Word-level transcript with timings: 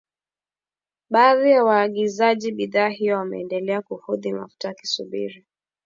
Baadhi 1.09 1.49
ya 1.51 1.63
waagizaji 1.63 2.51
bidhaa 2.51 2.89
hiyo 2.89 3.17
wameendelea 3.17 3.81
kuhodhi 3.81 4.33
mafuta 4.33 4.67
wakisubiri 4.67 5.45